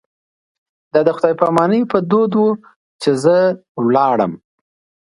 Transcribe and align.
دا 0.93 0.99
د 1.07 1.09
خدای 1.17 1.33
په 1.39 1.45
امانۍ 1.51 1.81
په 1.91 1.97
دود 2.09 2.31
و 2.41 2.45
چې 3.01 3.09
زه 3.23 3.35
لاړم. 3.95 4.33